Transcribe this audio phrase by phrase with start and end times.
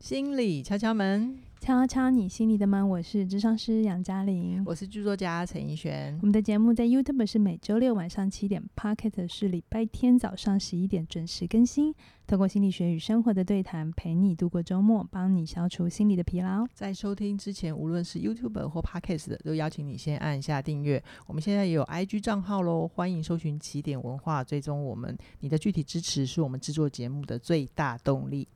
[0.00, 2.88] 心理敲敲门，敲敲你心里的门。
[2.88, 6.18] 我是智商师杨嘉玲，我是剧作家陈奕璇。
[6.22, 11.94] 我们的节目在 YouTube 是每周六晚上七点，Podcast 是礼拜天早上十一点准时更新。
[12.26, 16.66] 透过心理学与生活的对谈，陪你度过周末，帮你消除心理的疲劳。
[16.72, 21.02] 在收听之前，无论是 YouTube 或 Podcast 的，都邀请你先按下订阅。
[21.26, 25.14] 我们现在也有 IG 账号喽，欢迎搜寻起点文化，追踪我们。
[25.40, 28.48] 你的具体支持是我们制作节目的最大动力。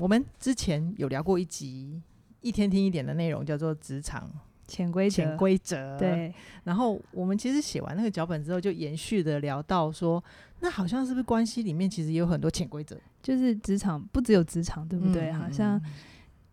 [0.00, 2.00] 我们之前有聊过一集，
[2.40, 4.30] 一天听一点的内容，叫做职场
[4.66, 5.14] 潜规则。
[5.14, 5.98] 潜规则。
[5.98, 6.32] 对。
[6.64, 10.22] 然后我们其实写完那个脚本之后，就延续的聊到说，
[10.60, 12.98] 那好像是不是关系里面其实也有很多潜规则？
[13.22, 15.28] 就是职场不只有职场，对不对？
[15.28, 15.78] 嗯、好像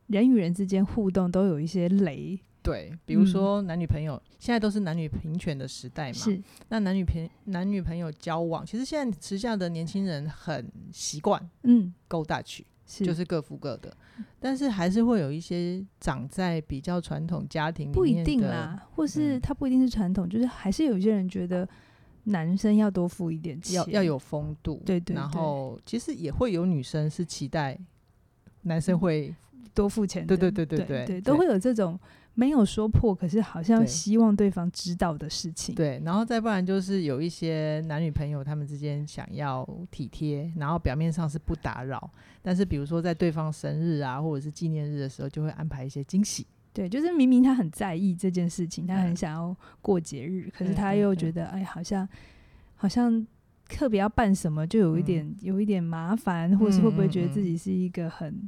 [0.07, 2.37] 人与人之间互动都有一些雷。
[2.61, 6.13] 对，比如说男女朋友，嗯、现在都是男女平权的时代嘛。
[6.13, 6.37] 是。
[6.67, 12.25] 那男女朋男女朋友交往，其实现在时下的年轻人很习惯，嗯，Go
[12.87, 13.95] 就是各付各的，
[14.39, 21.67] 但是还是会有一些长在比较传统家庭里面的，不一定啦，或是他不一定是传统，嗯，就是还是有些人觉得
[22.23, 25.15] 男生要多付一点钱，要要有风度，对，对对。
[25.15, 27.77] 然后其实也会有女生是期待
[28.61, 29.35] 男生会
[29.73, 31.99] 多付钱，对对对对对，对，对，都会有这种。
[32.39, 35.73] 没有说破，可是好像希望对方知道的事情。
[35.73, 42.11] 对，然后再不然就是有一些男女朋友，他们之间想要体贴，然后表面上是不打扰，
[42.43, 46.45] 但是比如说在对方生日啊，或者是纪念日的时候，就会安排一些惊喜。
[46.71, 52.07] 对，就是明明他很在意这件事情，他很想要过节日，嗯、可是他又觉得，哎，好像
[52.75, 53.25] 好像
[53.67, 58.47] 特别要办什么，就有一点、嗯、有一点麻烦，或是会不会觉得自己是一个很。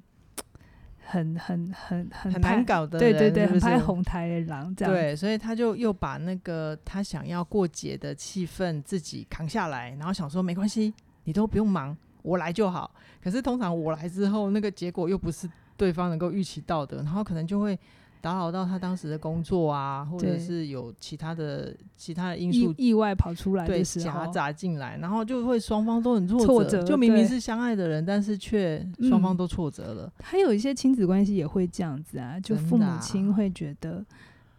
[1.09, 4.93] 很很很很很难搞的，对对对，很拍红台的狼这样。
[4.93, 10.93] 对，所以他就又把那个他想要过节的气氛自己扛下来，然后想说没关系，
[11.23, 12.91] 你都不用忙，我来就好。
[13.23, 17.77] 可是通常我来之后，那个结果又不是对方能够预期到的，然后可能就会。
[18.21, 30.11] 打扰到他当时的工作啊，或者是有其他的其他的因素意外跑出来的时候，夹杂进来，然后就会双方都很挫折，挫折，就明明是相爱的人，但是却双方都挫折了。
[30.21, 34.05] 还、嗯、有一些亲子关系也会这样子啊，就父母亲会觉得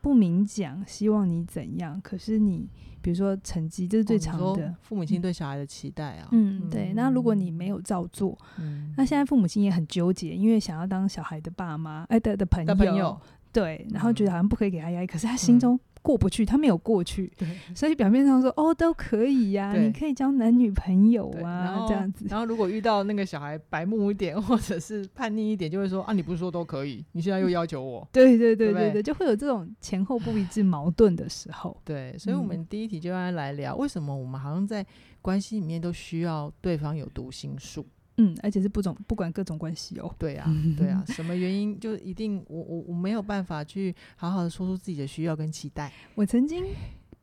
[0.01, 2.67] 不明讲，希望你怎样，可是你
[3.03, 6.29] 比如说成绩，这是最常的、哦、父母亲对小孩的期待啊。
[6.33, 6.93] 嗯，嗯对。
[6.95, 12.75] 那如果你没有照做，嗯，那现在父母亲也很纠结，因为想要当小孩的爸妈，哎的的朋友。
[12.75, 13.21] 朋友
[13.53, 22.25] 对，然后觉得好像不可以给他压力，嗯，可是他心中过不去，嗯，他没有过去，对，所以表面上说哦都可以呀，啊，你可以交男女朋友啊这样子。
[22.29, 28.07] 然后如果遇到那个小孩白目一点 或者是叛逆一点，就会说啊你不是说都可以，你现在又要求我。
[28.13, 31.77] 对对对对对，对，就会有这种前后不一致矛盾的时候。
[31.85, 34.85] 对，所以我们第一题就要来聊，为什么我们好像在
[35.21, 37.85] 关系里面都需要对方有读心术。
[38.21, 40.15] 嗯，而且是不种不管各种关系哦。
[40.19, 45.91] 对啊，对啊， 什么原因就一定我我我没有办法去好好的说出自己的需要跟期待。
[46.15, 46.65] 我曾经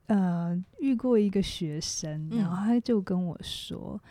[0.08, 4.02] 呃遇过一个学生，然后他就跟我说，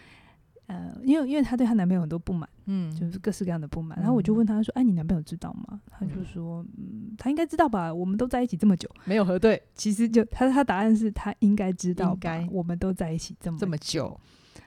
[0.66, 3.98] 嗯、呃，因为因为她对她男朋友很多不满，嗯，就是各式各样的不满。
[3.98, 7.92] 然后我就问他说：“哎、嗯啊，你男朋友知道吗？”他就说：“嗯，他应该知道吧？
[7.92, 9.60] 我们都在一起这么久，没有核对。
[9.74, 14.18] 其实就他他答案是他应该知道，该我们都在一起这么这么久。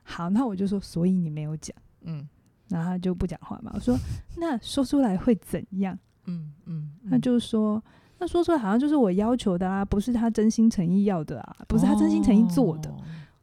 [0.04, 2.28] 好，那我就说，所以你没有讲。”嗯，
[2.68, 3.72] 然后他就不讲话嘛。
[3.74, 3.98] 我说，
[4.38, 5.98] 那说出来会怎样？
[6.26, 7.84] 嗯嗯，他就说，
[8.20, 12.90] 那说出来好像就是我要求的啊，不是他真心诚意要的啊，不是他真心诚意做的。
[12.90, 12.98] 哦、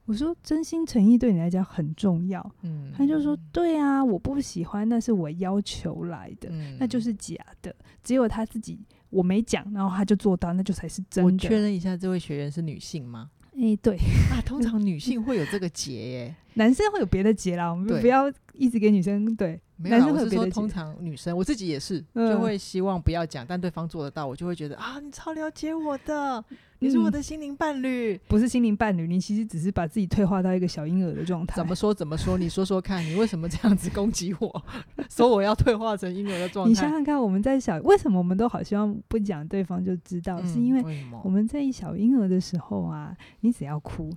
[0.05, 2.55] 我说，真心诚意对你来讲很重要。
[2.62, 7.75] 嗯，他就说，对啊，我不喜欢，那是我要求来的，嗯、那就是假的。
[8.05, 8.78] 只有他自己
[9.11, 11.33] 我没讲，然后他就做到，那就才是真的。
[11.33, 13.31] 我确认一下，这位学员是女性吗？
[13.56, 13.97] 哎、欸，对
[14.31, 19.61] 啊，通常女性会有这个结耶， 男生会有别的结啦，我们不要一直给女生对。
[19.78, 26.43] 没有，我是说通常女生，我自己也是，嗯、就会希望不要讲，但对方做得到，我就会觉得啊，你超了解我的，
[26.78, 31.56] 你是我的心灵伴侣、嗯，不是心灵伴侣，你其实只是把自己退化到一个小婴儿的状态。
[31.56, 31.92] 怎么说？
[31.94, 32.37] 怎么说？
[32.37, 34.64] 你说说看，你为什么这样子攻击我？
[35.09, 36.69] 说我要退化成婴儿的状态？
[36.69, 40.47] 你想想看，我们在小，为什么我们都好希望不讲，对方就知道、嗯？
[40.47, 40.83] 是因为
[41.24, 44.10] 我们在小婴儿的时候啊，你只要哭，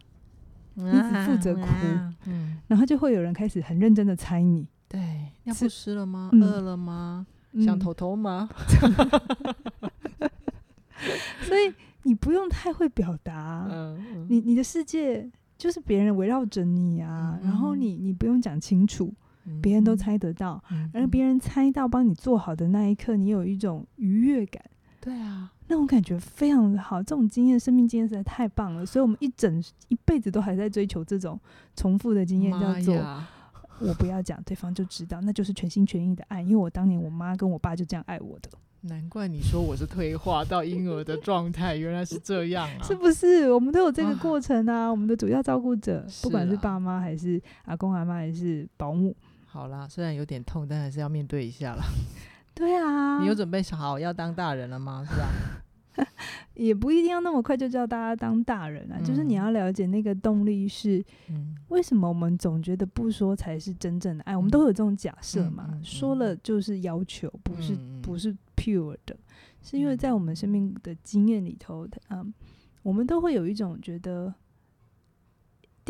[0.75, 4.67] 你只负责哭、啊嗯，然后就会有人开始很认真的猜你。
[4.87, 4.99] 对，
[5.43, 6.29] 尿不湿了吗？
[6.33, 7.25] 饿、嗯、了吗？
[7.53, 8.49] 嗯、想偷偷吗？
[11.41, 11.73] 所以
[12.03, 19.13] 你不用太会表达、嗯嗯，你你的世界就是别人围绕着你啊，嗯、然后你你不用讲清楚，
[19.61, 24.63] 别、嗯、人都猜得到，嗯、而别人猜到帮你做好的那一刻，你有一种愉悦感。
[25.01, 31.39] 对啊，那种感觉非常的好，这种经验，生命经验实在太棒了，所以我们一整一辈子都还在追求这种
[31.75, 33.23] 重复的经验，叫做。
[33.81, 36.41] 我不要讲，对方就知道，那就是全心全意的爱。
[36.41, 38.49] 因为我当年我妈跟我爸就这样爱我的。
[38.81, 42.81] 难怪你说我是退化到婴儿的状态，原来是这样啊！
[42.81, 43.51] 是不是？
[43.51, 44.85] 我们都有这个过程啊！
[44.85, 49.13] 啊我们的主要照顾者，不管是爸妈还是阿公阿妈还是保姆。
[49.45, 51.83] 好啦，虽然有点痛，但还是要面对一下啦。
[52.55, 55.05] 对啊，你有准备好要当大人了吗？
[55.09, 55.27] 是吧？
[56.55, 61.03] 也不一定要那么快就叫大家当大人啊，嗯、就是你要了解那个动力是，
[61.69, 64.33] 为什么我们总觉得不说才是真正的爱？
[64.33, 69.15] 嗯、我们都有这种假设嘛，说了就是要求，不是不是 pure 的，
[69.61, 72.33] 是因为在我们生命的经验里头，嗯，
[72.83, 74.33] 我们都会有一种觉得。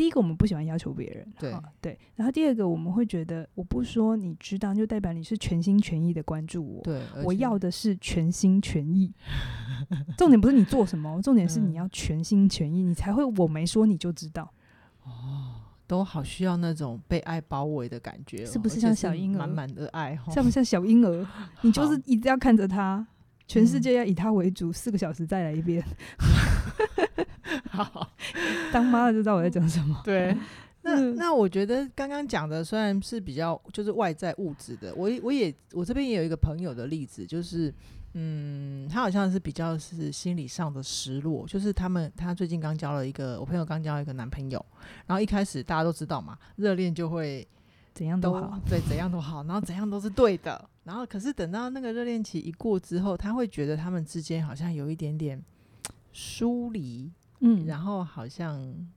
[0.00, 1.98] 第一个，我们不喜欢要求别人，对对。
[2.16, 6.82] 然后第二个，我们会觉得我不说你知道，就代表你是全心全意的关注我。
[6.82, 9.12] 对，我要的是全心全意。
[10.16, 14.50] 重点不是你做什么，重点是你要全心全意，你才会我没说你就知道。
[15.02, 20.18] 哦，都好需要那种被爱包围的感觉，是不是像小婴儿满满的爱？
[20.30, 21.28] 像不像小婴儿？
[21.60, 23.06] 你就是一直要看着他，
[23.46, 25.84] 全世界要以他为主，四个小时再来一遍。
[27.84, 28.08] 好，
[28.72, 30.00] 当妈的就知道我在讲什么。
[30.04, 30.36] 对，
[30.82, 37.72] 那那我觉得刚刚讲的虽然是比较就是外在物质的，我我也我这边也有一个朋友的例子，就是
[38.14, 44.64] 嗯，他好像是比较是心理上的失落，就是他们他最近刚交了一个我朋友刚交了一个男朋友，
[45.06, 47.46] 然后一开始大家都知道嘛，热恋就会
[47.94, 55.40] 怎样都好， 对，怎样都好，然后怎样都是对的，然后可是等到那个热恋期一过之后，他会觉得他们之间好像有一点点
[56.12, 57.12] 疏离。
[57.40, 58.88] 嗯，然后好像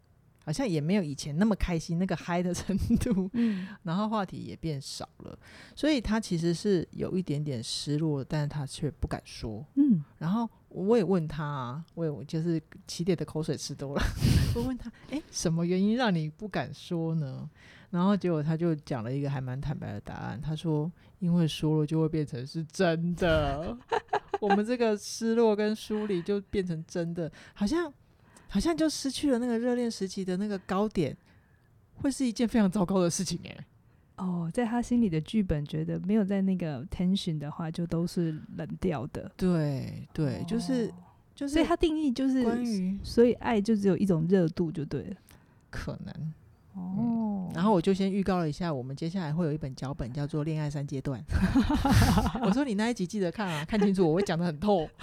[0.45, 5.37] 好像也没有以前那么开心，那个嗨的 程度，嗯，然后话题也变少了，
[5.75, 14.03] 所以他其实是有一点点失落，但是他却不敢说，嗯，然后我也问他啊，我也就是起点的口水吃多了，
[14.55, 17.49] 我问他，哎，什么原因让你不敢说呢？
[17.89, 23.77] 然后结果他就讲了一个还蛮坦白的答案，他说，因为说了就会变成是真的，
[24.41, 27.93] 我们这个失落跟疏离就变成真的，好像。
[28.53, 31.17] 好像就失去了那个热恋时期的那个高点，
[31.95, 33.57] 会是一件非常糟糕的事情哎。
[34.17, 39.31] 哦，在他心里的剧本觉得没有在那个 tension 的话，就都是冷掉的。
[39.35, 40.87] 对对，哦、就是
[41.33, 45.15] 就是，所以他定义就是关于，所以爱就只有一种热度就对了，
[45.71, 46.33] 可能。
[46.75, 51.19] 哦、嗯，然后我就先预告了一下，我们接下来会有一本脚本，叫做《恋爱三阶段》。
[52.45, 54.87] 我说你那一集记得看啊，看清楚，我会讲的很透。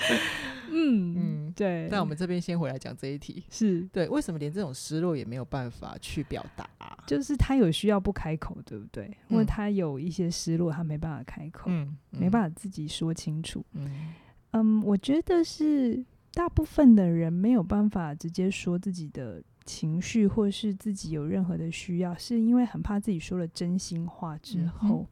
[0.72, 1.88] 嗯嗯，对。
[1.90, 6.68] 但我们这边先回来讲这一题，是对，为什么连这种失落也没有办法去表达？
[7.06, 9.16] 就是他有需要不开口，对不对？
[9.28, 13.64] 因为他有一些失落，他没办法开口，嗯，没办法自己说清楚。
[13.72, 14.14] 嗯
[14.52, 19.42] 嗯，我觉得是大部分的人没有办法直接说自己的。
[19.66, 25.06] 情绪或是自己有任何的需要，是因为很怕自己说了真心话之后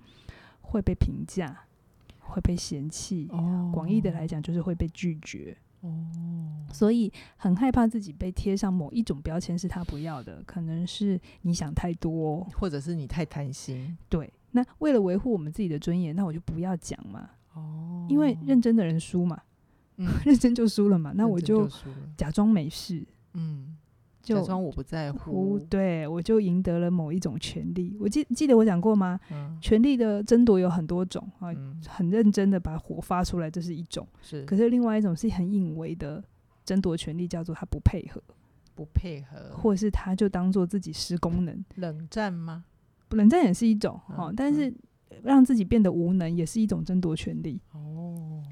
[0.60, 1.64] 会被评价，
[2.28, 3.28] 会被嫌弃。
[3.30, 5.56] 哦，广义的来讲，就是会被拒绝。
[5.80, 5.88] 哦，
[6.72, 13.96] 所以很害怕自己被贴上某一种标签，是他不要的，可能是你想太多，或者是你太贪心。
[14.08, 17.30] 对，那为了维护我们自己的尊严，那我就不要讲嘛。
[17.54, 19.40] 哦，因为认真的人输嘛，
[19.96, 21.68] 嗯， 认真就输了嘛，那我就
[22.16, 23.06] 假装没事。
[23.34, 23.76] 嗯。
[24.36, 27.96] 假装我不在乎，对，我就赢得了某一种权利。
[28.00, 29.18] 我记记得我讲过吗？
[29.30, 34.06] 嗯、权力的争夺有很多种啊，嗯、很认真的把火发出来，这是一种。
[34.20, 36.22] 是，可是另外一种是很隐微的
[36.64, 38.22] 争夺权利，叫做他不配合，
[38.74, 41.64] 不配合，或是他就当做自己失功能。
[41.76, 42.64] 冷战吗？
[43.10, 44.72] 冷战也是一种，哦嗯、但是
[45.22, 47.60] 让自己变得无能也是一种争夺权利。
[47.72, 48.42] 哦，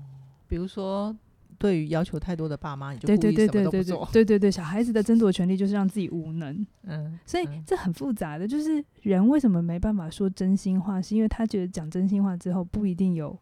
[0.47, 1.17] 比如说。
[1.59, 4.09] 对于要求太多的爸妈，你就故意什么都不做。
[4.13, 6.67] 对对对，小孩子的争夺权利就是让自己无能。
[6.83, 13.39] 嗯，所以这很复杂的，就是人为什么没办法说真心话，是因为他觉得讲真心话之后不一定有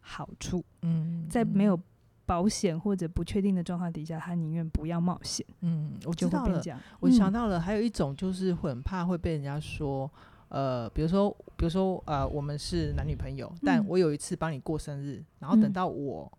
[0.00, 0.64] 好处。
[0.82, 1.78] 嗯，在没有
[2.26, 5.44] 保险或者不确定的状况底下，他宁愿不要冒险。
[5.60, 6.62] 嗯，我知道了。
[7.00, 10.10] 我想到了，还有一种就是很怕会被人家说，
[10.48, 16.30] 呃，比如说，比如说，呃，我们是男女朋友，但我有一次帮你过生日，然后等到我。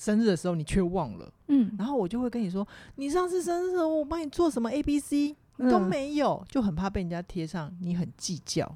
[0.00, 8.74] 生日的时候你却忘了，嗯，然后我就会跟你说，你上次生日的时候我帮你做什么 A B C，你都没有，嗯、就很怕被人家贴上你很计较，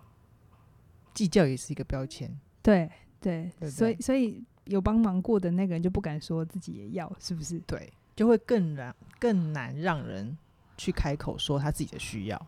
[1.14, 2.30] 计较也是一个标签，
[2.62, 2.90] 对
[3.22, 7.58] 对，对对，所以所以有帮忙过的那个人就不敢说自己也要，是不是？
[7.60, 10.36] 对，就会更难更难让人
[10.76, 12.46] 去开口说他自己的需要。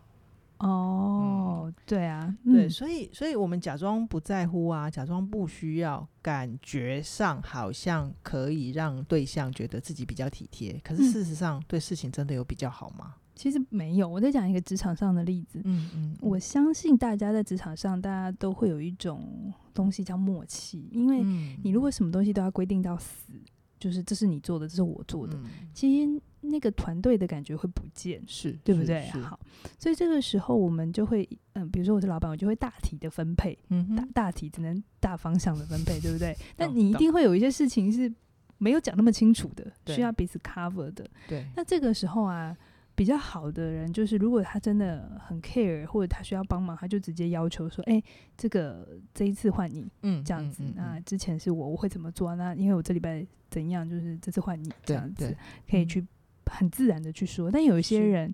[0.59, 13.15] 哦，嗯、对啊，对，嗯、所以，所以我们假装不在乎啊，假装不需要，感觉上好像可以让对象觉得自己比较体贴，可是事实上，对事情真的有比较好吗？
[13.35, 14.07] 其实没有。
[14.07, 15.61] 我在讲一个职场上的例子。
[15.63, 21.21] 嗯嗯，我相信大家在职场上，大家都会有一种东西叫默契，因为
[21.61, 23.33] 你如果什么东西都要规定到死，
[23.79, 29.07] 就是这是你做的，这是我做的，嗯、其实那个团队的感觉会不见，是对不对？
[29.21, 29.39] 好，
[29.79, 36.35] 所以这个时候我们就会，嗯，比如说我是老板，我就会大体的分配，嗯、大大体只能大方向的分配，对不对？
[36.55, 38.11] 但你一定会有一些事情是
[38.57, 41.07] 没有讲那么清楚的，需要彼此 cover 的。
[41.27, 42.57] 对，那这个时候啊，
[42.95, 48.03] 比较好的人就是，如果他真的很 care，或者他需要帮忙，他就直接要求说：“哎、欸，
[48.35, 50.63] 这个这一次换你，嗯，这样子。
[50.63, 52.35] 嗯嗯嗯、那之前是我，我会怎么做？
[52.35, 55.37] 那因为我这礼拜怎样，就是这次换你，这样子
[55.69, 56.03] 可以去
[56.49, 57.51] 很自然的去说。
[57.51, 58.33] 但有一些人，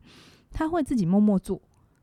[0.52, 1.62] 他会自己默默做，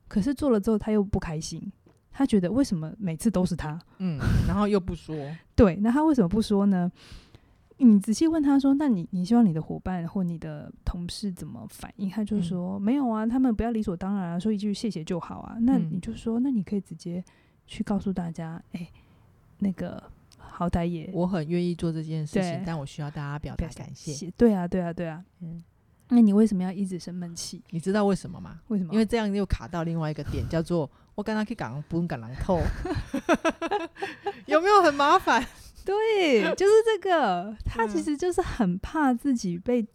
[0.08, 1.72] 可是做了之后他又不开心，
[2.10, 3.78] 他觉得为什么每次都是他？
[3.98, 5.16] 嗯，然后又不说。
[5.56, 6.90] 对，那他为什么不说呢？”
[7.82, 15.54] 你仔细问他说：“那你你希望你的伙伴或你的同事怎么反应？”他就说：“嗯、没有啊，他们不要理所当然啊，说一句谢谢就好啊。
[15.56, 17.24] 嗯”那你就说：“那你可以直接
[17.66, 18.92] 去告诉大家，哎、欸，
[19.60, 20.02] 那个
[20.36, 25.24] 好歹也我很愿意做这件事情，但我需要大家表达感谢。”对啊，对啊，对啊。
[25.40, 25.64] 嗯，
[26.10, 27.62] 那你为什么要一直生闷气？
[27.70, 28.60] 你知道为什么吗？
[28.68, 28.92] 为什么？
[28.92, 32.60] 因为这样又卡到另外一个点，叫做我刚刚去讲不用赶狼透，
[34.46, 35.44] 有没有很麻烦？
[35.84, 39.86] 对，就是这个，他其实就是很怕自己被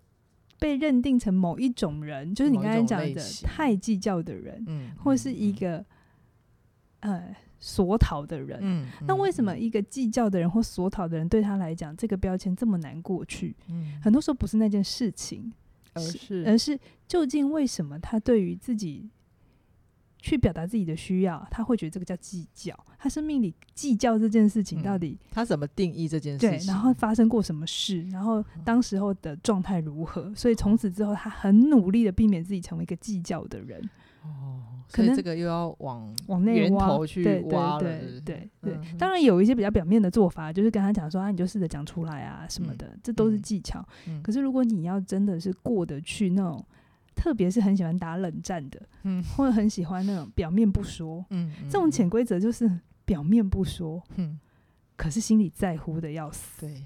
[0.59, 5.85] 被认定成某一种人，就是你刚才讲的太计较的人，嗯，或是一个
[7.01, 8.59] 呃索讨的人。
[8.61, 13.55] 嗯，那为什么一个计较的人或索讨的人对他来讲这个标签这么难过去？
[13.69, 15.53] 嗯，很多时候不是那件事情，
[15.95, 19.09] 而是而是究竟为什么他对于自己。
[20.17, 22.75] 去表达自己的需要，他会觉得这个叫计较。
[22.97, 26.49] 他生命里计较这件事情到底、嗯、他怎么定义这件事情？
[26.49, 28.01] 对，然后发生过什么事？
[28.09, 30.33] 然后当时候的状态如何？
[30.33, 33.87] 所以从此之后，他很努力的避免自己成为一个计较的人。
[34.25, 37.79] 哦，可能这个又要往往源头去挖了。
[37.79, 44.21] 对对对对，对，当然有一些比较表面的做法，就是跟他讲说啊，你就试着讲出来啊什么的，嗯、这都是技巧、嗯。
[44.21, 46.65] 可是如果你要真的是过得去那种。
[47.17, 52.69] 特别是很喜欢打冷战的，嗯，或者很喜欢那种表面不说，嗯，这种潜规则就是
[53.05, 54.37] 表面不说，嗯，
[54.97, 56.67] 可是心里在乎的要死。
[56.67, 56.83] 对，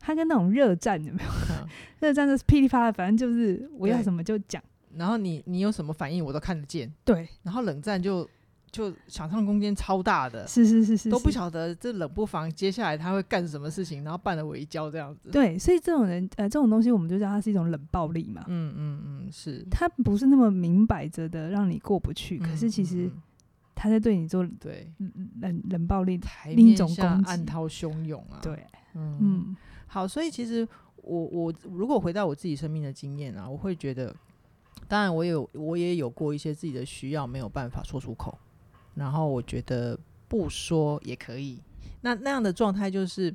[0.00, 1.28] 他跟那种热战有没有？
[2.00, 4.60] 热战就是噼里啪啦，反正就是我要什么就讲，
[4.98, 6.92] 然后你你有什么反应我都看得见。
[7.04, 8.28] 对，然后冷战就。
[8.70, 15.30] 就想象空间超大的，是是是是，都不晓得这冷不防接下来他会干什么事情，然后绊了我一跤这样子。
[15.30, 18.44] 对，所以这种人，呃，这种东西我们就叫它是一种冷暴力嘛。
[18.46, 19.66] 嗯嗯嗯，是。
[19.70, 23.10] 他不是那么明摆着的让你过不去，嗯、可是其实
[23.74, 24.92] 他在对你做对
[25.40, 26.20] 冷冷暴力，
[26.54, 28.36] 另一种攻击，暗涛汹涌啊。
[28.42, 29.56] 对，嗯嗯。
[29.86, 34.14] 好，所以其实我我如果回到我自己生命的经验啊，我会觉得，
[34.88, 38.36] 当然我有我也有过一些自己的需要没有办法说出口。
[38.94, 41.62] 然后我觉得不说也可以，
[42.00, 43.32] 那那样的状态就是，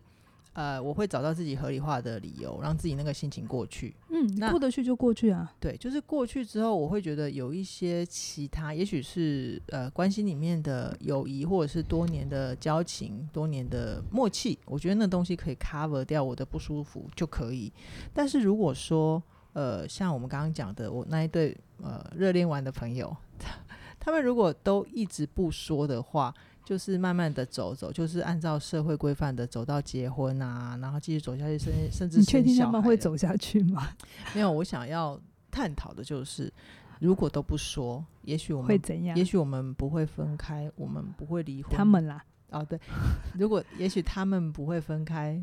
[0.52, 3.96] 呃，我会找到自己合理化的理由，让自己那个心情过去。
[4.10, 5.54] 嗯，那过得去就过去啊。
[5.62, 17.72] 对，就是过去之后，我会觉得有一些其他，也许是呃关系里面的友谊，或者是多年的交情、多年的默契，我觉得那东西可以 cover 掉我的不舒服就可以。
[18.14, 23.16] 但是如果说呃像我们刚刚讲的，我那一对呃热恋完的朋友。
[24.00, 26.34] 他们如果都一直不说的话，
[26.66, 32.18] 就是慢慢的走走，就是按照社会规范的走到结婚啊，然后继续走下去，甚至甚至。
[32.20, 33.90] 你确定他们会走下去吗？
[34.36, 35.18] 没有，我想要
[35.50, 36.52] 探讨的就是，
[37.00, 39.18] 如果都不说，也许我们会怎样？
[39.18, 41.72] 也许我们不会分开，我们不会离婚。
[41.74, 42.78] 他们啦，哦对，
[43.40, 45.42] 如果也许他们不会分开，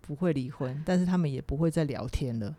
[0.00, 2.54] 不会离婚，但是他们也不会再聊天了。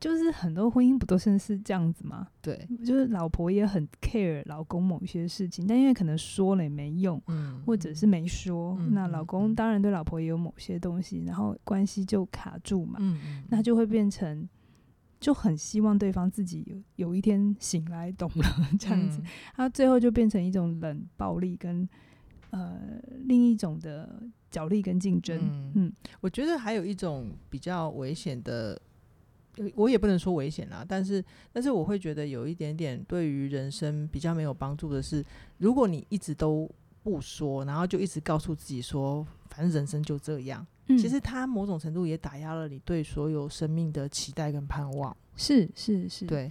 [0.00, 2.28] 就是很多婚姻不都是是这样子吗？
[2.40, 14.48] 对，就是老婆也很 care 老公某些事情，但因为可能说了也没用，嗯，或者是没说，嗯，那老公当然对老婆也有某些东西，然后关系就卡住嘛，嗯，那就会变成
[15.20, 18.44] 就很希望对方自己有有一天醒来懂了
[18.78, 19.20] 这样子，
[19.54, 21.88] 他，嗯，最后就变成一种冷暴力跟
[22.50, 22.78] 呃
[23.24, 28.80] 另一种的角力跟竞争，嗯，嗯，我觉得还有一种比较危险的。
[29.74, 35.24] 我也不能说危险啦，但是但是我会觉得有一点点对于人生比较没有帮助的是，
[35.58, 36.70] 如果你一直都
[37.02, 45.14] 不说，然后就一直告诉自己说，反正人生就这样，嗯，其实它某种程度也打压了你对所有生命的期待跟盼望。
[45.36, 46.50] 是是是，对，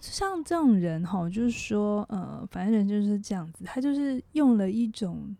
[0.00, 5.34] 像这种人哈，就是说，呃，反正人就是这样子，他就是用了一种。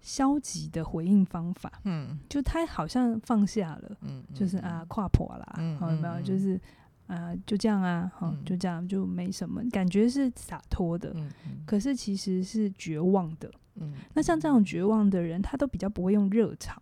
[0.00, 6.20] 消极的回应方法，嗯，就他好像放下了，嗯，就是啊，跨婆啦，嗯，有没有？
[6.22, 6.58] 就是
[7.06, 13.50] 啊，就这样啊，好、嗯，就这样就没什么，感觉是洒脱的，嗯嗯、可是其实是绝望的。
[13.76, 16.80] 嗯，那像这种绝望的人，他都比较不会用热炒。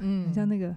[0.00, 0.74] 嗯， 像那个，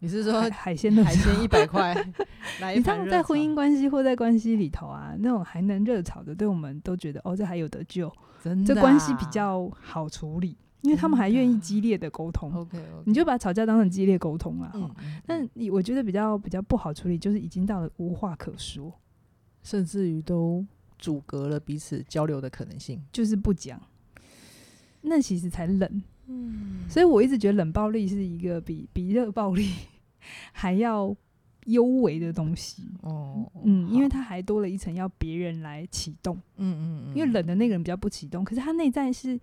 [0.00, 1.94] 你是说海鲜的海鲜一百块？
[2.74, 8.12] 你像在婚姻关系或在关系里头啊，那种还能热炒的，对我们都觉得哦，这还有得救，
[8.42, 10.56] 真的、啊，这关系比较好处理。
[10.82, 14.70] 因为他们还愿意激烈的沟通，OK，, okay 你就把吵架当成激烈沟通了。
[14.74, 14.92] 嗯，
[15.24, 18.92] 但你我觉得比较比较不好处理，就是已经到了无话可说，
[19.62, 20.66] 甚至于都
[20.98, 23.80] 阻隔了彼此交流的可能性，就是不讲。
[25.02, 26.02] 那其实才冷。
[26.26, 29.70] 嗯，所以我一直觉得冷暴力是一个比比热暴力
[30.52, 31.14] 还要
[31.66, 32.88] 幽微的东西。
[33.02, 36.34] 哦，嗯，因为它还多了一层要别人来启动。
[36.56, 39.38] 嗯嗯嗯，因为冷的那个人比较不启动，可是他内在是。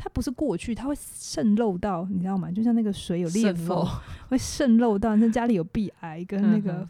[0.00, 2.48] 它不是过去，它会渗漏到，你知道吗？
[2.52, 3.84] 就像那个水有裂缝，
[4.28, 5.16] 会渗漏到。
[5.16, 6.88] 那家里有壁癌跟那个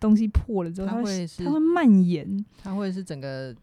[0.00, 3.54] 东西破了之后，它会它会蔓延，它会是整个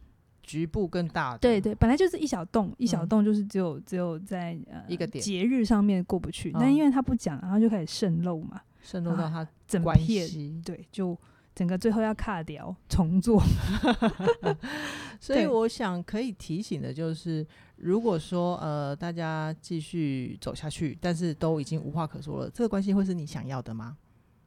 [0.42, 1.40] 局部更大的。
[1.40, 11.18] 对对，本来就是一小洞，一小洞就是只有只有在呃一个点节日上面过不去，但因为他不讲，然后就开始渗漏嘛，渗漏到它整片，对，就。
[11.54, 13.42] 整个最后要卡掉重做，
[15.22, 23.98] 所以我想可以提醒的就是，如果说呃大家继续走下去，但是都已经无话可说了，这个关系会是你想要的吗？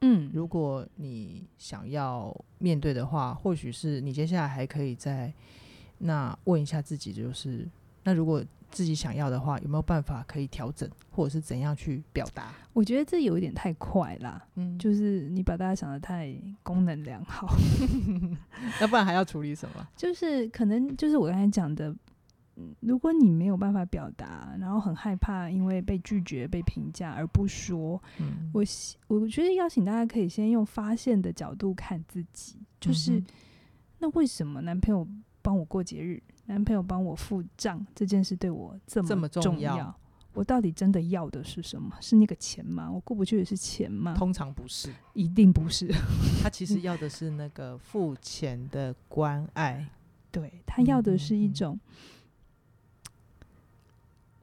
[0.01, 5.33] 嗯，如果你想要面对的话，或许是你接下来还可以再
[5.97, 7.67] 那问一下自己，就是
[8.03, 8.43] 那如果。
[8.71, 12.53] 自己想要的话，有没有办法可以调整，或者是怎样去表达？
[12.71, 16.31] 我觉得这有一点太快啦，嗯，就是你把大家想的太
[16.61, 17.51] 功能良好，
[18.79, 19.87] 要不然还要处理什么？
[19.97, 21.91] 就是可能就是我刚才讲的，
[22.79, 28.63] 如果你没有办法表达，然后很害怕因为被拒绝、被评价而不说，嗯，我
[29.07, 33.25] 我觉得邀请大家可以先用发现的角度看自己，就是、嗯、
[33.99, 35.07] 那为什么男朋友
[35.41, 36.21] 帮我过节日？
[36.45, 39.95] 男朋友帮我付账这件事对我这么重要，
[40.33, 41.95] 我到底真的要的是什么？
[42.01, 42.91] 是那个钱吗？
[42.91, 44.15] 我过不去的是钱吗？
[44.15, 45.87] 通常不是，一定不是。
[46.41, 49.87] 他其实要的是那个付钱的关爱，
[50.31, 51.79] 对，他要的是一种，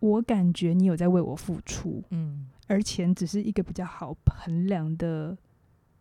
[0.07, 5.37] 我感觉你有在为我付出，嗯，而钱只是一个比较好衡量的。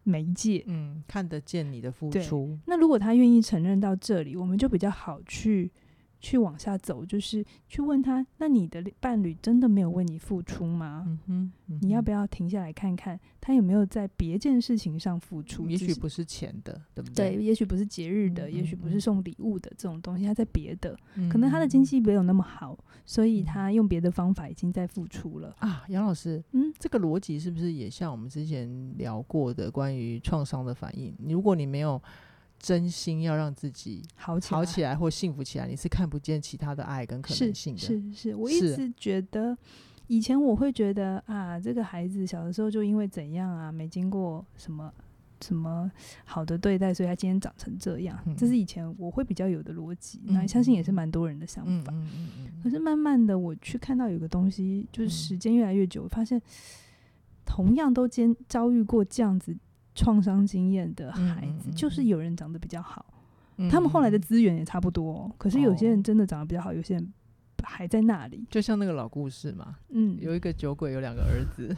[0.07, 2.55] 媒介，嗯，看得见你的付出。
[2.67, 5.71] 那如果他愿意承认到这里，我们就比较好去。
[6.19, 11.03] 去往下走，就是去问他，那你的伴侣真的没有为你付出吗？
[11.07, 15.67] 嗯哼，嗯哼，你要不要停下来看看，他有没有在别件事情上付出？
[15.67, 17.35] 也许不是钱的，对不对？
[17.35, 20.97] 对，也许不是节日的，也许不是送礼物的这种东西，他在别的，
[21.29, 25.83] 可能他的经济没有那么好，所以他用别的方法已经在付出了啊。
[25.89, 31.15] 杨老师，嗯，这个逻辑是不是也像我们之前聊过的关于创伤的反应？
[31.27, 32.01] 如果你没有。
[32.59, 37.79] 真心要让自己好起来，好起来或幸福起来，你是看不见其他的爱跟可能性的。
[37.79, 39.55] 是是是，我一直觉得，
[40.07, 44.91] 以前我会觉得啊，这个孩子小的时候就因为怎样啊，没经过什么
[45.41, 45.91] 什么
[46.23, 48.19] 好的对待，所以他今天长成这样。
[48.25, 51.91] 嗯、这是以前我会比较有的逻辑，那、嗯、相信也是蛮多人的想法。
[51.93, 56.41] 嗯嗯嗯、可是慢慢的，我去看到有个东西，就是时间越来越久，我发现
[57.45, 59.55] 同样都兼遭遇过这样子。
[59.95, 63.05] 创伤经验的孩子，就是有人长得比较好，
[63.55, 65.31] 嗯、他们后来的资源也差不多、喔。
[65.37, 67.13] 可是有些人真的长得比较好，有些人
[67.63, 68.45] 还在那里。
[68.51, 71.73] 就像那个老故事嘛，嗯，有一个酒鬼，有两个儿子，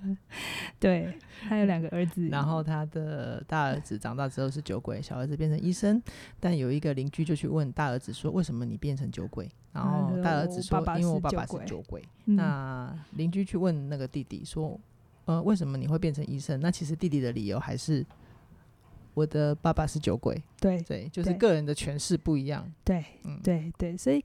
[0.80, 1.14] 对，
[1.46, 6.02] 他有两个儿子，然后他的大儿子长大之后是酒鬼，小儿子变成医生。
[6.40, 12.02] 但有一个邻居就去问大儿子说：“为什么你变成酒鬼？”然后大儿子说：“因为我爸爸是酒鬼。
[12.24, 14.80] 嗯”那邻居去问那个弟弟说。
[15.32, 16.60] 呃，为什么你会变成医生？
[16.60, 18.04] 那其实弟弟的理由还是
[19.14, 20.42] 我的爸爸是酒鬼。
[20.60, 22.70] 对对，就是个人的诠释不一样。
[22.84, 24.22] 对，嗯，对对，所以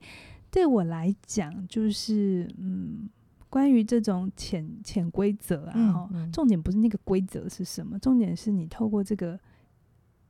[0.50, 3.08] 对我来讲，就是嗯，
[3.48, 9.38] 关于这种潜潜规则啊，哈、嗯嗯，重点不是那个规则是什么，重点是你透过这个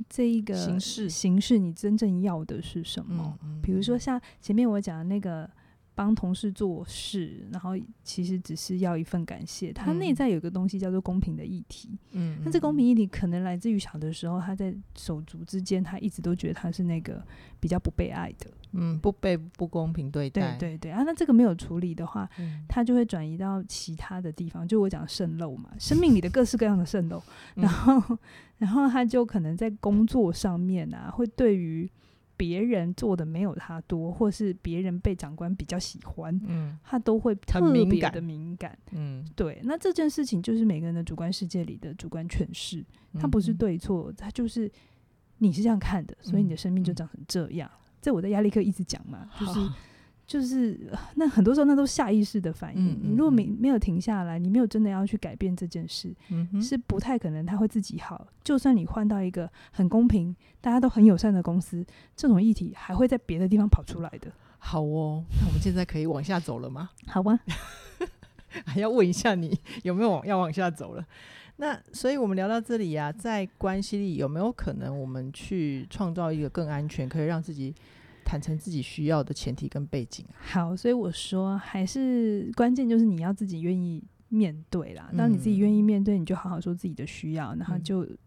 [0.08, 3.36] 这一个形式形式，你真正要的是什么？
[3.62, 5.50] 比如说像前面我讲的那个。
[5.98, 7.72] 帮同事做事，然后
[8.04, 9.72] 其实只是要一份感谢。
[9.72, 11.98] 他内在有个东西叫做公平的议题。
[12.12, 17.20] 嗯，那这公平议题可能来自于小的时候，他在手足之间，他一直都觉得他是那个
[17.58, 18.48] 比较不被爱的。
[18.70, 20.56] 嗯，不被不公平对待。
[20.56, 24.68] 对对对啊，那这个没有处理的话，嗯、他就会转移到其他的地方。
[24.68, 27.20] 就我讲渗漏嘛，生命里的各式各样的渗漏。
[27.56, 28.16] 然后，
[28.58, 31.90] 然后他就可能在工作上面啊，会对于。
[32.38, 39.60] 别人做的没有他多，或是别人被长官比较喜欢，嗯，他都会特别的敏感，嗯，对。
[39.64, 42.82] 那这件事情就是每个人的主观世界里的主观诠释，
[43.20, 44.70] 它不是对错，它就是
[45.36, 47.70] 你是这样看的，所以你的生命就长成这样。
[48.00, 49.60] 这我在压力课一直讲嘛，就是。
[50.28, 50.78] 就是
[51.14, 52.90] 那很多时候那都下意识的反应。
[52.90, 58.28] 嗯嗯、你如果没没有停下来，你没有真的要去改变这件事，嗯、是不太可能他会自己好。
[58.44, 61.82] 就算你换到一个很公平、大家都很友善的公司，
[62.14, 64.30] 这种议题还会在别的地方跑出来的。
[64.58, 66.90] 好哦，那我们现在可以往下走了吗？
[67.08, 67.40] 好吧，
[68.66, 71.02] 还要问一下你有没有往要往下走了。
[71.56, 77.74] 那所以我们聊到这里呀、啊，在关系里有没有可能我们去创造一个更安全，可以让自己。
[78.28, 80.22] 坦诚自己需要的前提跟背景。
[80.38, 85.10] 好，所以我说还是关键就是你要自己愿意面对啦。
[85.16, 88.18] 当你自己愿意面对，你就好好说自己的需要，然后就，嗯、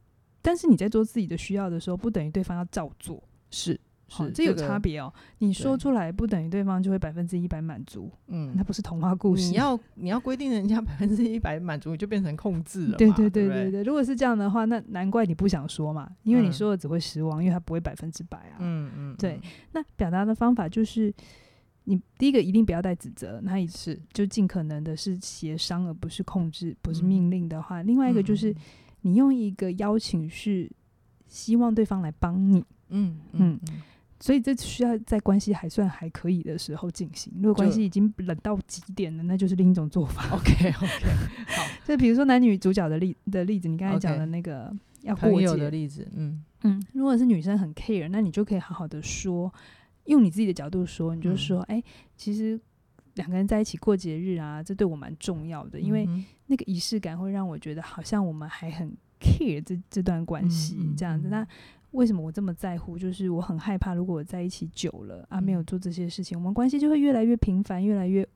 [0.42, 3.24] 但是你在做自己的需要的时候，不等于对方要照做。
[3.52, 3.80] 是。
[4.14, 5.12] 好，这有差别哦。
[5.38, 9.50] 你说出来不等于对方就会百分之一百满足，嗯，那不是童话故事。
[9.50, 12.98] 你要 你要规定人家百分之一百满足，就变成控制了。
[12.98, 18.58] 对对对对对，如果是这样的话，那难怪你不想说嘛，因为你说了只会失望，因为他不会百分之百啊。
[18.60, 19.40] 嗯嗯，对。
[19.72, 21.14] 那表达的方法就是，
[21.86, 27.82] 你第一个一定不要带指责，那一次就尽可能的是协商，而不是控制，不是命令的话。
[27.82, 28.54] 另外一个就是，
[29.04, 30.70] 你用一个邀请是
[31.28, 32.62] 希望对方来帮你。
[32.90, 33.58] 嗯嗯。
[34.22, 37.34] 所以这需要在关系还算还可以的时候进行。
[37.38, 40.30] 如果关系已经冷到极点了，那就是另一种做法。
[40.36, 41.06] OK OK，
[41.48, 41.64] 好。
[41.84, 46.82] 就比如说男女主角的例的例子，你刚才讲的那个要过节的例子，嗯嗯。
[46.94, 49.52] 如果是女生很 care，那你就可以好好的说，
[50.06, 52.60] 用你自己的角度说，你就说，哎、嗯欸，其实
[53.16, 56.08] 两个人在一起过节日啊，这对我蛮重要的，因为
[56.46, 61.28] 那个仪式感会让我觉得好像我们还很 care 这这段关系、嗯、这样子。
[61.30, 61.46] 那
[61.92, 62.98] 为什么我这么在乎？
[62.98, 68.28] 就是我很害怕，如果我在一起久了啊，没有做这些事情，我们关系就会越来越平凡，越来越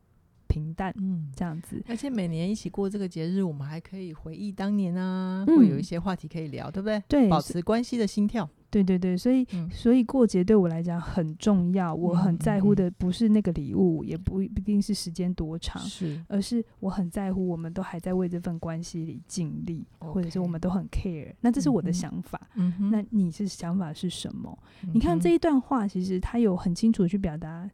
[0.48, 0.94] 平淡。
[0.98, 1.82] 嗯，这样子。
[1.88, 7.02] 而且每年一起过这个节日，我们还可以回忆当年啊，会有一些话题可以聊，对不对？
[7.08, 8.50] 对，保持关系的心跳。
[8.76, 11.96] 对对对，所以、嗯、所以过节对我来讲很重要。
[11.96, 21.34] 我很在乎的不是那个礼物，嗯、也不一定是时间多长，是，而是我很在乎，我们都还在为这份关系里尽力或者是我们都很 care。
[21.40, 22.50] 那这是我的想法。
[22.92, 24.58] 那你是想法是什么？
[24.84, 27.70] 嗯、你看这一段话，其实他有很清楚的去表达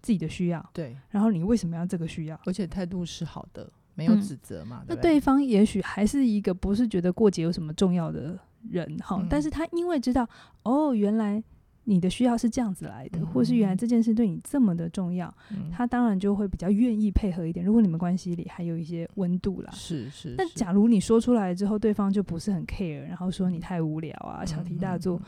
[0.00, 0.70] 自己的需要。
[0.72, 2.40] 对，然后你为什么要这个需要？
[2.46, 4.82] 而且态度是好的，没有指责嘛。
[4.84, 8.38] 嗯、对对那对方也许还是一个不是觉得过节有什么重要的。
[8.70, 10.28] 人哈，但是他因为知道
[10.62, 11.42] 哦，原来
[11.84, 15.32] 你的需要是这样子来的，或是原来这件事对你这么的重要，
[15.72, 17.64] 他当然就会比较愿意配合一点。
[17.64, 20.34] 如果你们关系里还有一些温度啦，是是。
[20.36, 25.22] 那假如你说出来之后，对方就不是很 care，然后说你太无聊啊，小题大做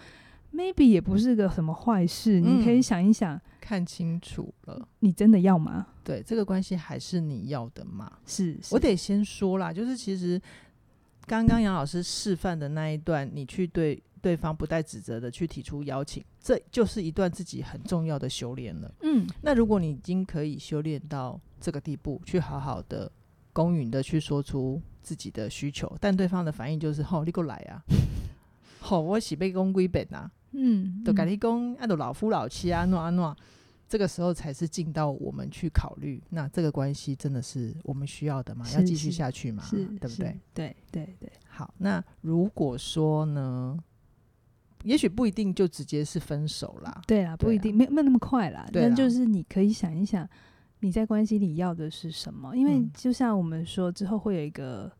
[0.52, 2.40] ，maybe 也不是个什么坏事。
[2.40, 5.86] 你可以想一想，看清楚了，你真的要吗？
[6.02, 8.10] 对，这个关系还是你要的吗？
[8.26, 10.40] 是我得先说啦，就是其实。
[11.28, 18.90] 刚刚杨老师示范的那一段，你去对对方不带指责的去提出邀请，这就是一段自己很重要的修炼了。
[19.02, 23.12] 嗯，那如果你已经可以修炼到这个地步，去好好的
[23.52, 27.84] 公允的去说出自己的需求，但对方的反应就是：吼、哦，你过来啊！
[28.80, 30.30] 吼、哦，我是被公归本啊！
[30.52, 33.36] 嗯，都跟你讲，啊，都老夫老妻啊，诺啊诺。
[33.88, 38.66] 这个时候才是进到我们去考虑，那这个关系真的是我们需要的吗？
[38.74, 39.62] 要继续下去吗？
[39.64, 40.38] 是，对不对？
[40.52, 41.32] 对对对。
[41.48, 43.78] 好，那如果说呢，
[44.84, 47.02] 也许不一定就直接是分手啦。
[47.06, 48.68] 对啊，不一定，没没那么快啦。
[48.72, 50.28] 但就是你可以想一想，
[50.80, 52.54] 你在关系里要的是什么？
[52.54, 54.92] 因为就像我们说，之后会有一个，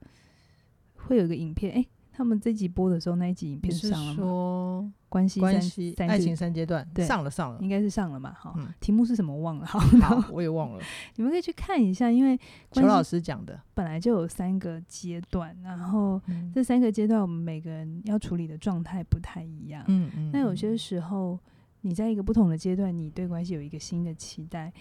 [0.95, 1.87] 会有一个影片，哎。
[2.19, 4.17] 他们这集播的时候，那一集影片上了吗？
[4.17, 8.35] 说关系关系爱情三阶段，对，上了上了，应该是上了嘛？
[8.37, 9.33] 好，题目是什么？
[9.33, 9.79] 我忘了，好，
[10.35, 10.81] 我也忘了。
[11.15, 12.37] 你们可以去看一下，因为
[12.73, 16.21] 邱老师讲的本来就有三个阶段，然后
[16.53, 19.85] 这三个阶段我们每个人要处理的状态不太一样。
[19.87, 20.31] 嗯嗯。
[20.33, 21.39] 那有些时候
[21.83, 24.73] 你在一个不同的阶段，你对关系有一个新的期待，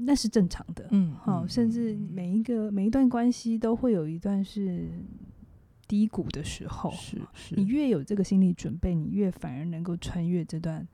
[0.00, 0.88] 那是正常的。
[0.90, 4.90] 嗯，好，甚至每一个每一段关系都会有一段是。
[5.88, 10.86] 低谷的时候，是是你越有这个心理准备，你越反而能够穿越这段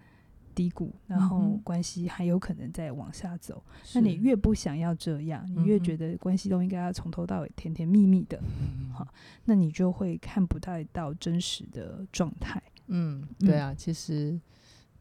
[0.54, 3.60] 低谷，然后关系还有可能再往下走。
[3.82, 9.06] 是那你越不想要这样，你越觉得关系都应该要从头到尾甜甜蜜蜜的，嗯、好，
[9.44, 12.62] 那你就会看不太到真实的状态。
[12.86, 14.40] 嗯，对啊，其实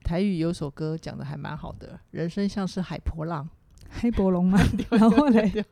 [0.03, 3.47] 台语有首歌讲的还蛮好的，人生像是海波浪。
[3.93, 4.59] 海波龙吗？
[4.89, 5.63] 然后嘞，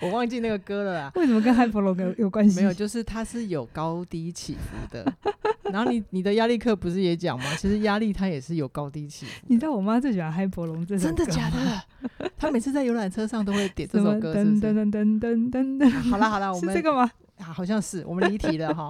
[0.00, 1.12] 我忘记那个歌了啦。
[1.14, 2.60] 为什么跟黑伯龙有 有关系？
[2.60, 4.60] 没有，就是它是有高低起伏
[4.90, 5.12] 的。
[5.70, 7.44] 然后你你的压力课不是也讲吗？
[7.56, 9.32] 其实压力它也是有高低起伏。
[9.48, 11.14] 你知道我妈最喜欢黑伯龙这首歌？
[11.14, 12.30] 真的假的？
[12.38, 14.60] 她每次在游览车上都会点这首歌，是不是？
[14.62, 16.10] 噔噔噔噔噔噔。
[16.10, 17.10] 好了好了，我们这个吗？
[17.38, 18.88] 好像是我们离题了哈。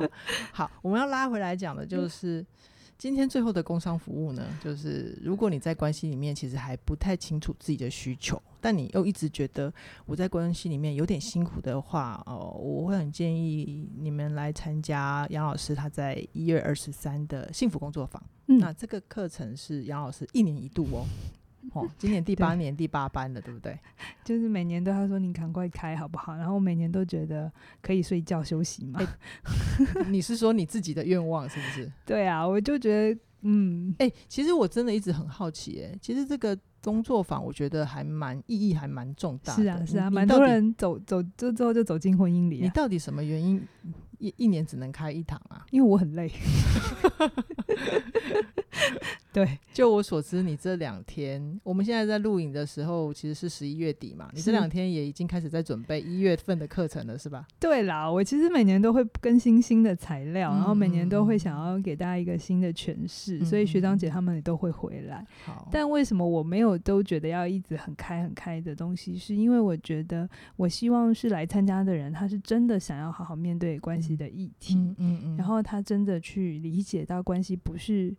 [0.53, 2.45] 好，我们要拉回来讲的就是。
[2.99, 9.73] 今天最后的工商服务呢，就是如果你在关系里面其实还不太清楚自己的需求，但你又一直觉得
[10.07, 18.23] 我在关系里面有点辛苦的话，哦，我会很建议你们来参加杨老师他在一月二十三的幸福工作坊。
[18.47, 21.05] 嗯，那这个课程是杨老师一年一度哦。
[21.77, 23.79] 哦， 今年第八年第八班了，对不对？
[24.25, 26.35] 就是每年都他说你赶快开好不好？
[26.37, 27.51] 然后我每年都觉得
[27.83, 29.01] 可以睡觉休息嘛。
[29.01, 29.07] 欸、
[30.09, 31.91] 你是说你自己的愿望是不是？
[32.07, 39.63] 对啊，我就觉得嗯，哎、欸，其实我真的一直很好奇、欸，哎，其实这个工作坊我觉得还蛮意义还蛮重大的。
[39.63, 42.65] 是啊是啊，蛮多人走走之后就走进婚姻里、啊。
[42.65, 43.63] 你到底什么原因
[44.19, 45.67] 一一年只能开一堂啊？
[45.71, 46.31] 因为我很累。
[49.37, 54.31] 对， 就我所知，你这两天，我们现在在录影的时候，其实是十一月底嘛。
[54.33, 57.47] 你这两天也已经开始在准备一月份的课程了，是吧？
[57.61, 65.23] 对啦，我其实每年都会更新新的材料，嗯、然后每年都会想要给大家一个新的诠释、嗯，所以学长姐他们也都会回来。
[65.45, 69.19] 好，但为什么我没有都觉得要一直很开很开的东西？
[69.19, 78.17] 是因为我觉得，我希望是来参加的人，他是真的想要好好面对关系的议题，嗯嗯嗯，然后他真的去理解到关系不是。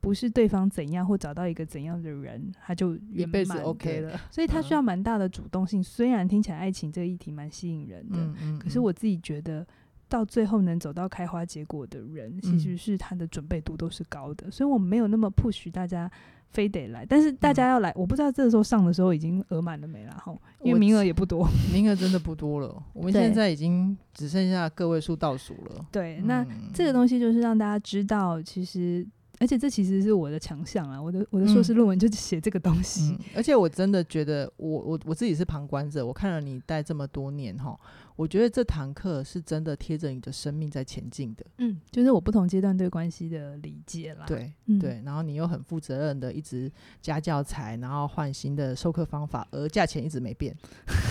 [0.00, 4.18] 不是对方怎样或找到一个怎样的人，他就一辈子 OK 了。
[4.32, 5.80] 所以他需要蛮大的主动性。
[5.80, 5.84] 嗯。
[5.84, 9.66] 虽然听起来爱情这个议题蛮吸引人的，嗯嗯嗯，可是我自己觉得，
[10.08, 14.50] 到最后能走到开花结果的人，其实是他的准备度都是高的。
[14.50, 16.10] 所以我没有那么 push 大家
[16.48, 22.82] 非得来，但是大家要来，我不知道这个时候上的时候已经额满了没啦齁，因为名额也不多， 名额真的不多了。
[22.94, 25.86] 我们现在已经只剩下个位数倒数了。
[25.92, 29.06] 对，那这个东西就是让大家知道，其实。
[29.40, 31.00] 而且这其实是我的强项啊！
[31.00, 33.12] 我的我的硕士论文就是写这个东西。
[33.12, 33.24] 嗯嗯。
[33.34, 37.74] 而且我真的觉得我，我我我自己是旁观者，我看了你带这么多年哈。
[38.20, 50.54] 我觉得这堂课是真的贴着你的生命在前进的，嗯，就是我不同阶段对关系的理解啦，对、嗯，对，然后你又很负责任的一直加教材，然后换新的授课方法，而价钱一直没变。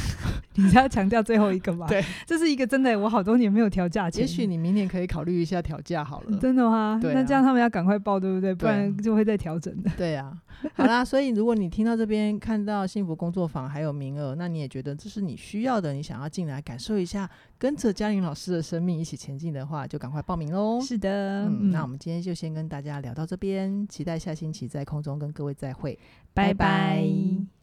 [0.54, 1.88] 你是要强调最后一个吗？
[1.90, 6.38] 对，这是一个真的，我好多年没有调价钱，也许你明年可以考虑一下调价好了。
[6.38, 7.00] 真的吗？
[7.02, 8.54] 对啊，那这样他们要赶快报，对不对？
[8.54, 9.90] 不然就会再调整的。
[9.98, 10.38] 对啊，
[10.76, 20.82] 好啦，所以如果你听到这边看到幸福工作坊还有名额，那你也觉得这是你需要的，你想要进来感受一下，跟着嘉玲老师的生命一起前进的话，就赶快报名喽！
[20.82, 25.98] 是的，嗯，那我们今天就先跟大家聊到这边，期待下星期在空中跟各位再会，
[26.34, 26.54] 拜拜。
[26.54, 27.59] 拜拜。